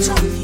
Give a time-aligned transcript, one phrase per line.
[0.00, 0.39] Trump.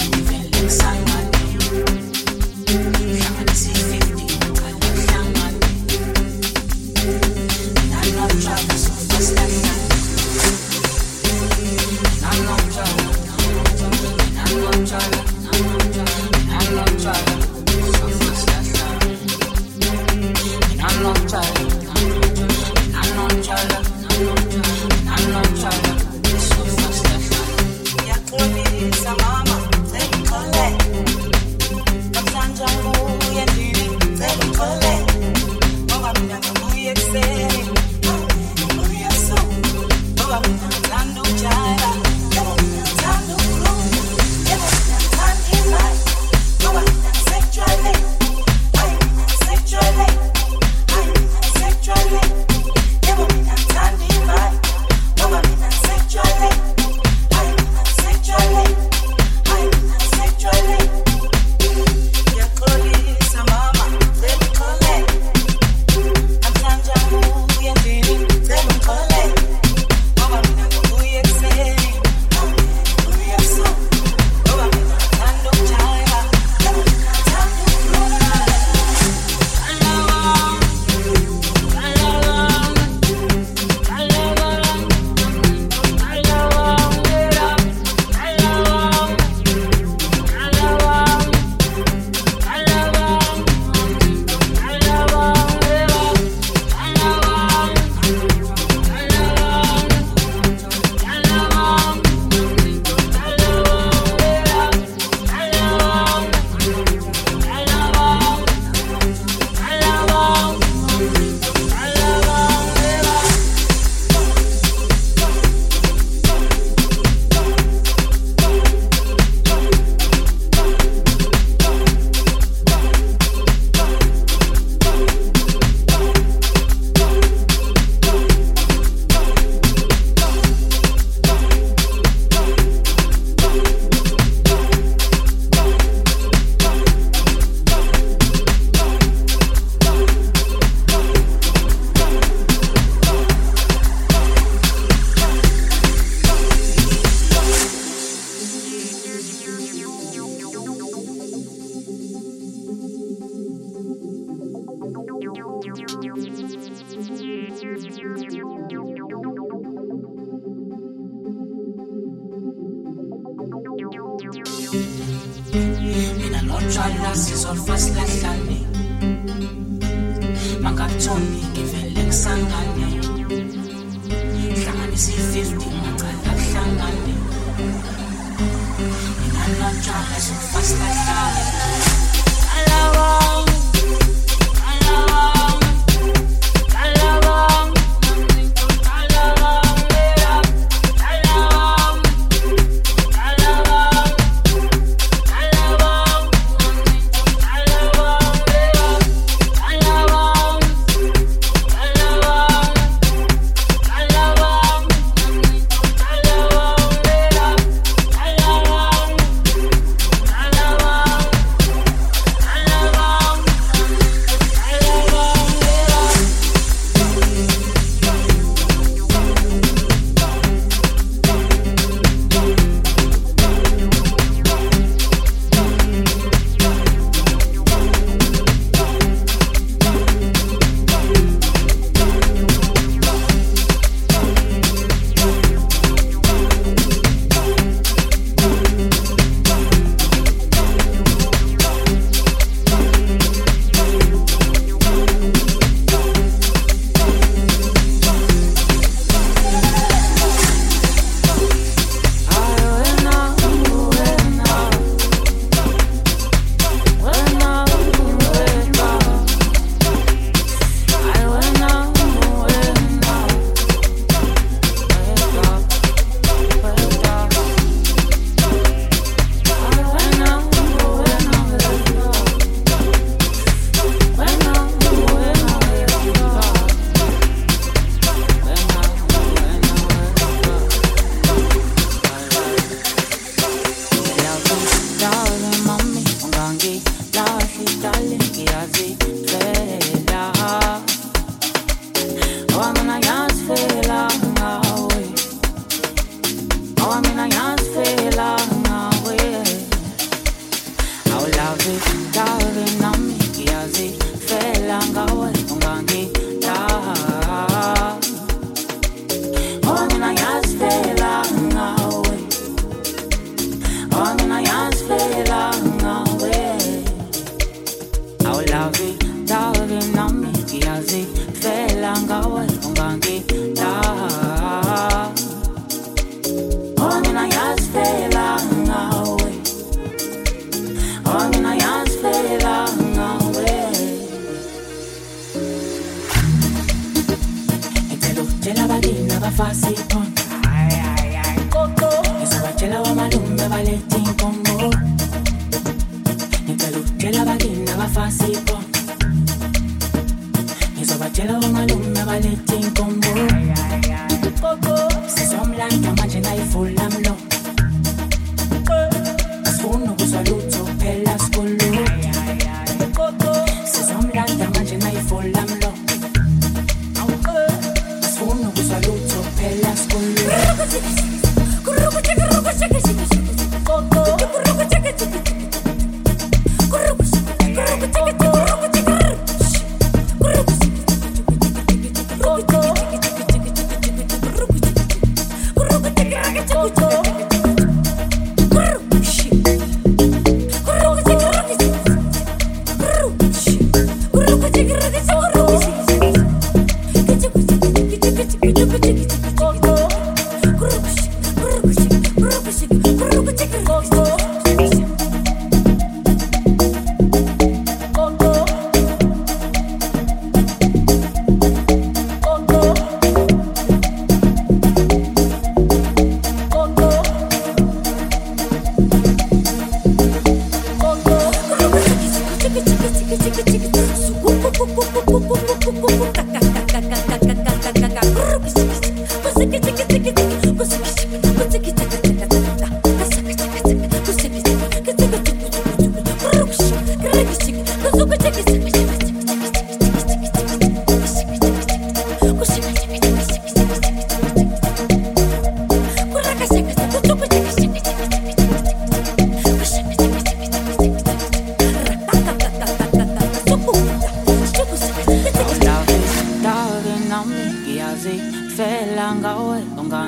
[348.06, 348.55] así.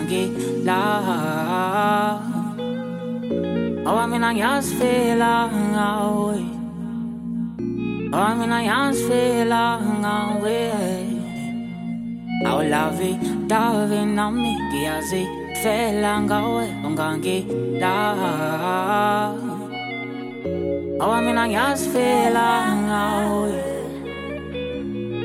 [0.09, 0.33] get
[0.65, 2.23] loud.
[3.87, 5.53] Oh, I mean, I just feel out.
[8.11, 9.83] Oh, I mean, I just feel out.
[12.41, 15.29] I will love it, love it, not me, as it
[15.63, 16.71] fell and go away.
[16.85, 19.39] I'm gonna get loud.
[21.01, 23.53] Oh, I mean, I just feel out.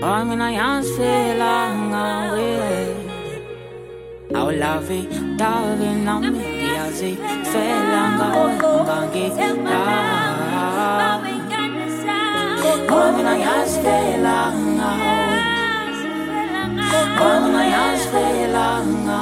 [0.03, 2.32] Oh, I mean, I just feel out
[4.35, 7.11] au laver ta vie non me piazi
[7.51, 8.29] fais langa
[8.87, 9.25] bangi
[9.69, 9.83] la
[12.99, 14.91] Omen ayaz felanga
[15.51, 16.81] Omen ayaz felanga
[17.27, 19.19] Omen ayaz felanga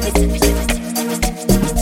[0.00, 1.79] Give me, give me, give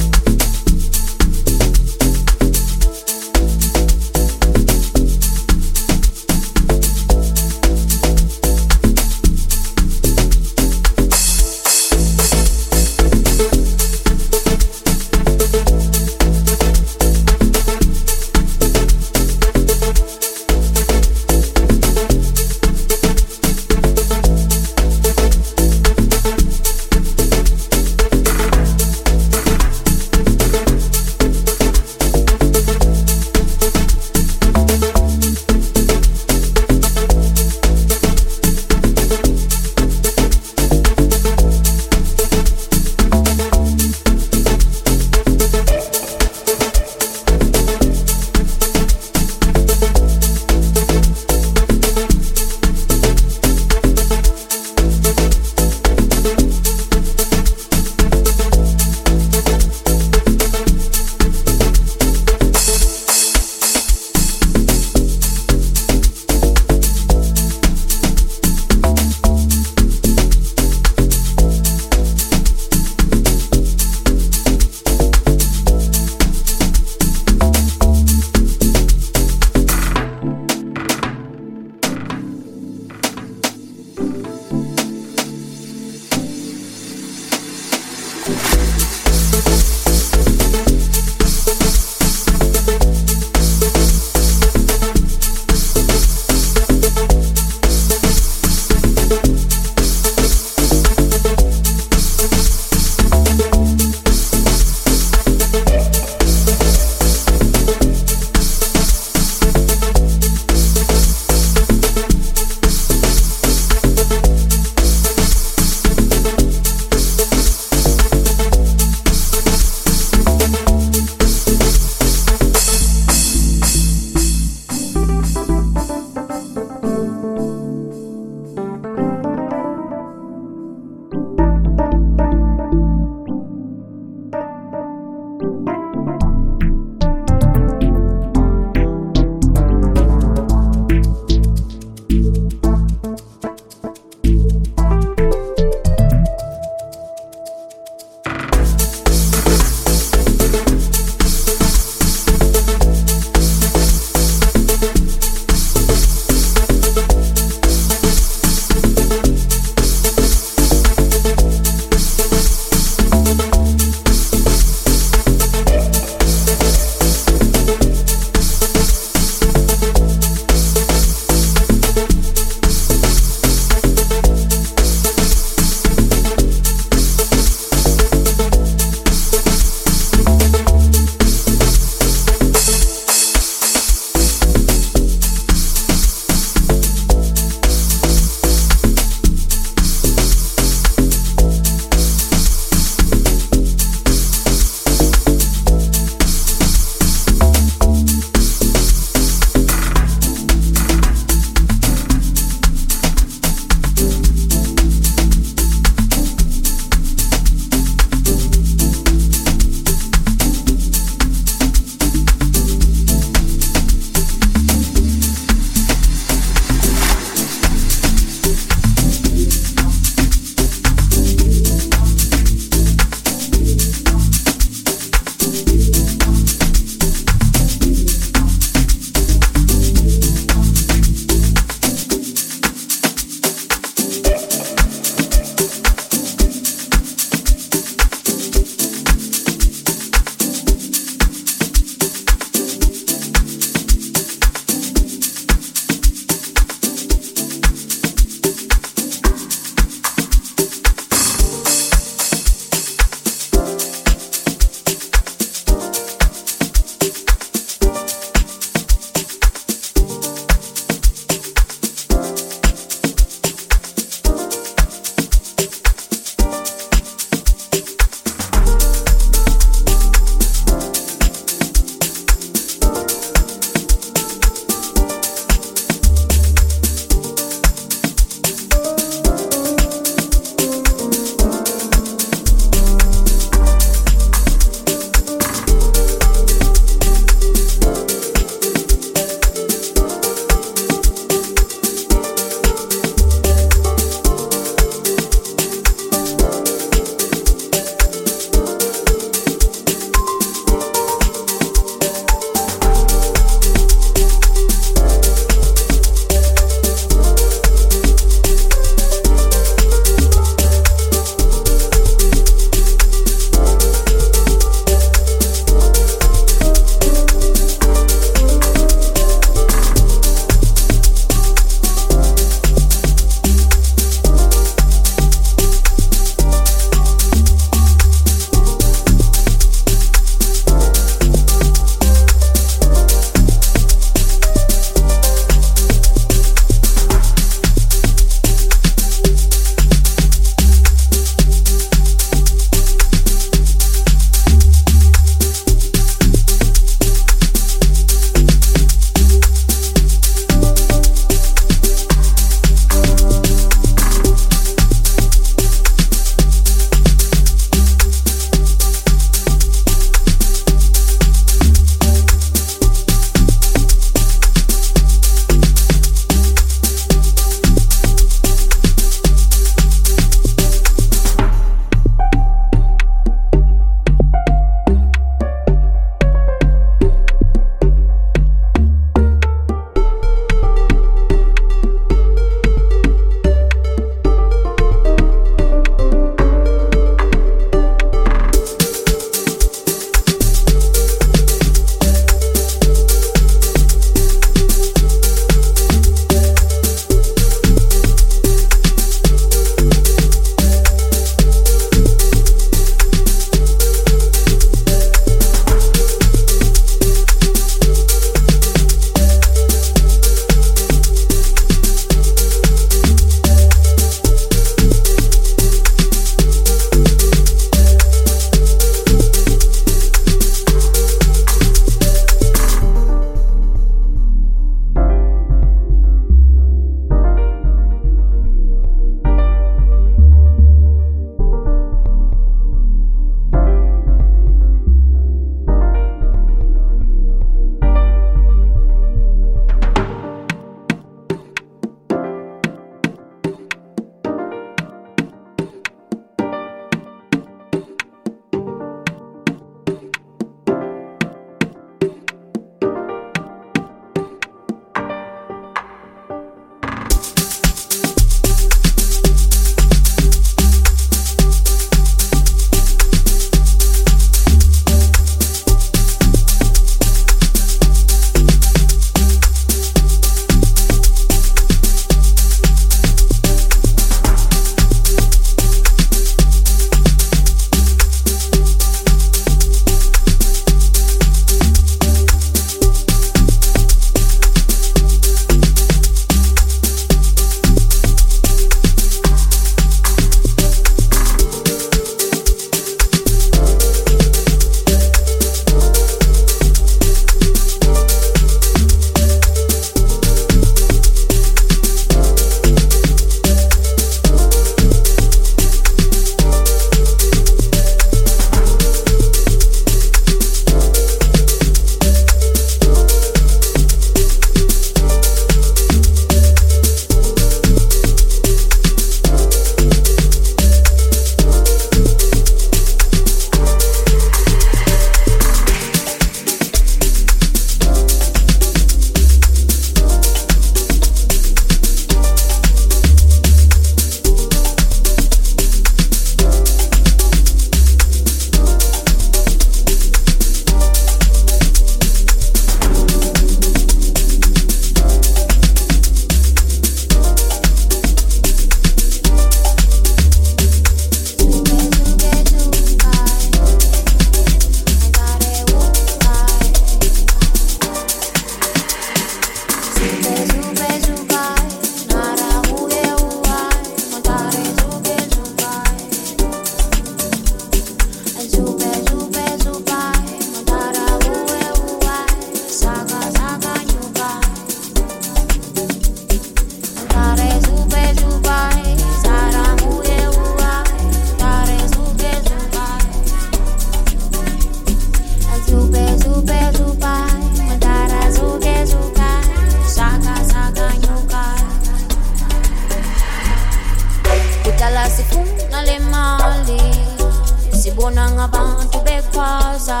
[598.44, 600.00] abantu bekhwaza.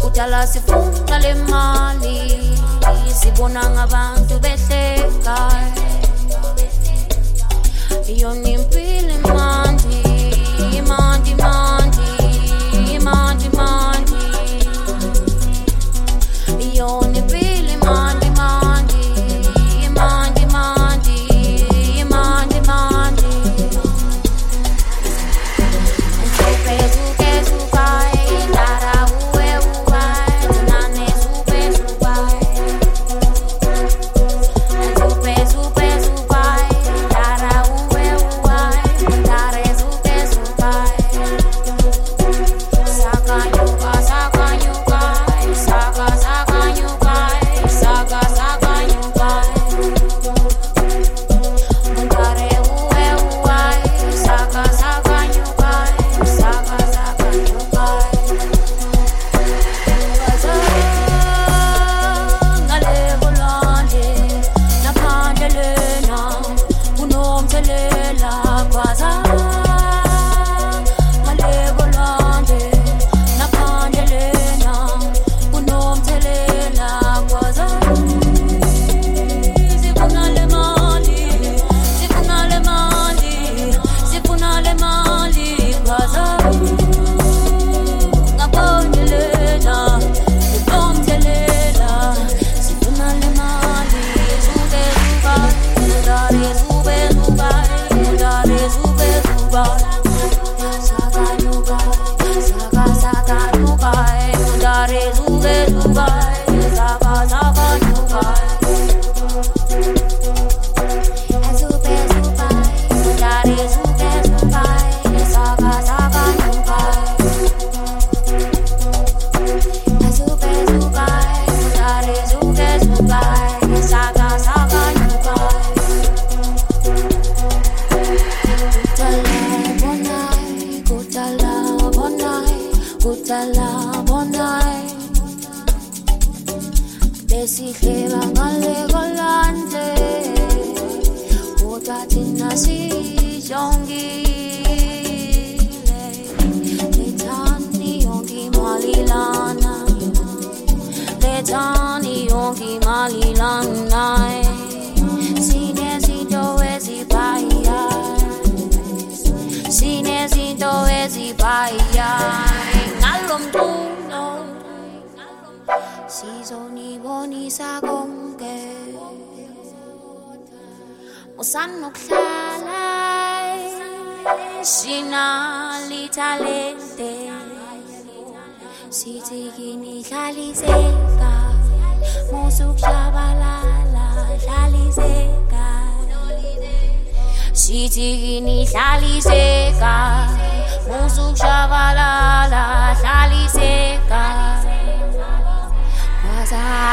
[0.00, 2.18] Kudala sifuna le mali
[3.14, 5.36] sibona ngabantu behleka.
[8.08, 9.63] Iyona impilo imali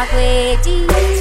[0.01, 1.20] 大规矩。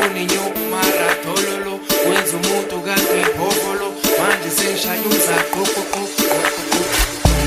[0.00, 3.88] Sisokola sifuna inyuku mara thololo wenza umuntu kanti ibhovolo
[4.18, 6.02] manje sengishaya umzaqoqoqo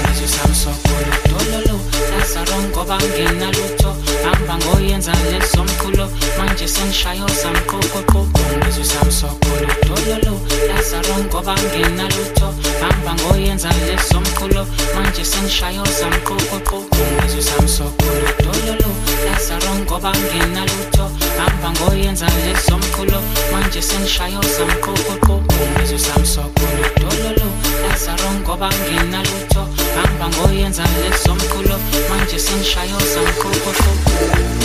[0.01, 1.75] Ngizwe samsokolo dololo
[2.11, 3.82] Lazarong ngoba nginalutho
[4.23, 8.19] hamba ngoyenza lesomkhulo manje sengishayo samqoqoqo
[8.57, 10.35] ngizwe samsokolo dololo
[10.67, 12.47] Lazarong ngoba nginalutho
[12.81, 14.65] hamba ngoyenza lesomkhulo
[14.95, 16.77] manje sengishayo samqoqoqo
[17.17, 18.91] ngizwe samsokolo dololo
[19.25, 21.05] Lazarong ngoba nginalutho
[21.37, 23.19] hamba ngoyenza lesomkhulo
[23.51, 25.35] manje sengishayo samqoqoqo
[25.75, 27.62] ngizwe samsokolo dololo
[27.93, 29.69] ngasarong bangenalutho.
[29.69, 31.77] Ngihamba ngoyenza lesomkhulo
[32.09, 34.62] manje sengishayoza mkhokhohlo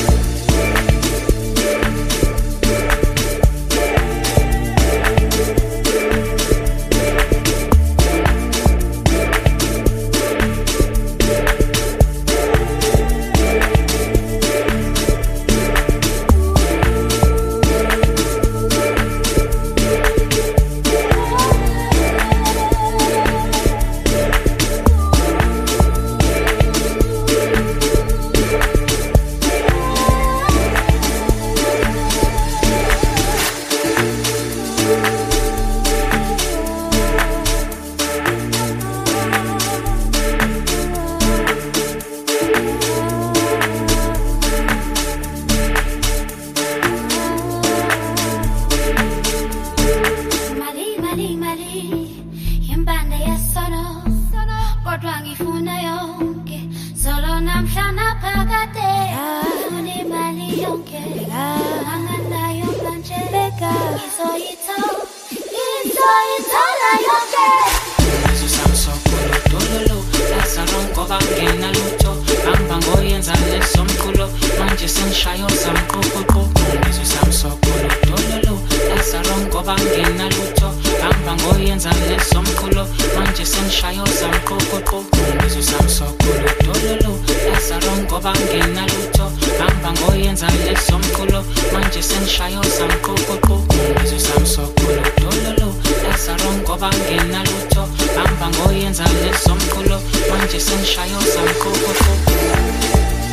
[73.09, 74.29] hamba ngoyenza lesomkhulo
[74.59, 76.41] manje sengishayo samqoqoqo
[76.81, 80.69] ngizwe samsokolo dololo Lazarong ngoba nginalutho
[81.03, 82.87] hamba ngoyenza lesomkhulo
[83.17, 85.05] manje sengishayo samqoqoqo
[85.41, 87.13] ngizwe samsokolo dololo
[87.49, 89.27] Lazarong ngoba nginalutho
[89.59, 93.57] hamba ngoyenza lesomkhulo manje sengishayo samqoqoqo
[93.97, 95.69] ngizwe samsokolo dololo
[96.05, 99.97] Lazarong ngoba nginalutho hamba ngoyenza lesomkhulo
[100.31, 101.19] manje sengishayo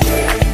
[0.08, 0.45] samqoqoqo